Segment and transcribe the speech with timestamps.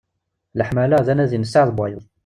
[0.59, 2.05] Leḥmala, d anadi n sseɛd n wayeḍ.